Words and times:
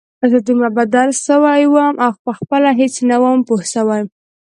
زه 0.31 0.37
دومره 0.47 0.69
بدل 0.77 1.09
سوى 1.25 1.61
وم 1.73 1.95
او 2.05 2.11
پخپله 2.23 2.69
هېڅ 2.79 2.93
نه 3.09 3.15
وم 3.23 3.37
پوه 3.47 3.61
سوى. 3.73 4.01